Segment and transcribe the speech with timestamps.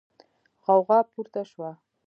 [0.63, 1.71] غوغا پورته شوه.